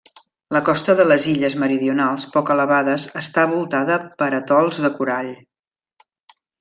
[0.55, 5.31] La costa de les illes meridionals, poc elevades, està voltada per atols de corall.